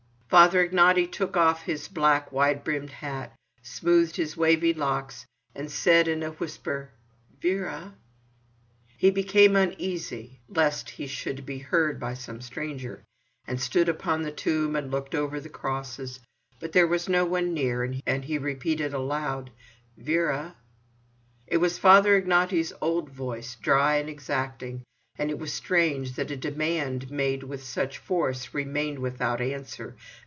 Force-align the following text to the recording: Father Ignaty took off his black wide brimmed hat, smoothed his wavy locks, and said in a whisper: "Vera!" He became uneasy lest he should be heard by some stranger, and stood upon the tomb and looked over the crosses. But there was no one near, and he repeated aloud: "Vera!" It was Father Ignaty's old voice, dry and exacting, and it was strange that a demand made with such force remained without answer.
Father 0.31 0.65
Ignaty 0.65 1.11
took 1.11 1.35
off 1.35 1.63
his 1.63 1.89
black 1.89 2.31
wide 2.31 2.63
brimmed 2.63 2.91
hat, 2.91 3.35
smoothed 3.63 4.15
his 4.15 4.37
wavy 4.37 4.73
locks, 4.73 5.25
and 5.53 5.69
said 5.69 6.07
in 6.07 6.23
a 6.23 6.29
whisper: 6.31 6.89
"Vera!" 7.41 7.93
He 8.97 9.11
became 9.11 9.57
uneasy 9.57 10.39
lest 10.47 10.91
he 10.91 11.05
should 11.05 11.45
be 11.45 11.57
heard 11.57 11.99
by 11.99 12.13
some 12.13 12.39
stranger, 12.39 13.03
and 13.45 13.59
stood 13.59 13.89
upon 13.89 14.21
the 14.21 14.31
tomb 14.31 14.73
and 14.77 14.89
looked 14.89 15.13
over 15.15 15.37
the 15.41 15.49
crosses. 15.49 16.21
But 16.61 16.71
there 16.71 16.87
was 16.87 17.09
no 17.09 17.25
one 17.25 17.53
near, 17.53 17.83
and 18.07 18.23
he 18.23 18.37
repeated 18.37 18.93
aloud: 18.93 19.51
"Vera!" 19.97 20.55
It 21.45 21.57
was 21.57 21.77
Father 21.77 22.17
Ignaty's 22.21 22.71
old 22.79 23.09
voice, 23.09 23.55
dry 23.57 23.97
and 23.97 24.07
exacting, 24.07 24.83
and 25.17 25.29
it 25.29 25.37
was 25.37 25.51
strange 25.51 26.13
that 26.13 26.31
a 26.31 26.37
demand 26.37 27.11
made 27.11 27.43
with 27.43 27.61
such 27.61 27.97
force 27.97 28.53
remained 28.53 28.97
without 28.99 29.41
answer. 29.41 29.97